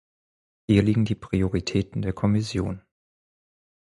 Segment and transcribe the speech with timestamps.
[0.65, 2.81] Hier liegen die Prioritäten der Kommission.